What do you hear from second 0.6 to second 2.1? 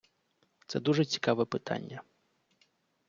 Це дуже цікаве питання.